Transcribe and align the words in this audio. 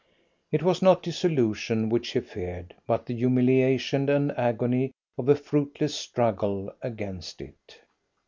It 0.51 0.63
was 0.63 0.81
not 0.81 1.03
dissolution 1.03 1.87
which 1.87 2.13
he 2.13 2.21
feared, 2.21 2.73
but 2.87 3.05
the 3.05 3.13
humiliation 3.13 4.09
and 4.09 4.31
agony 4.31 4.93
of 5.15 5.29
a 5.29 5.35
fruitless 5.35 5.93
struggle 5.93 6.73
against 6.81 7.39
it. 7.39 7.81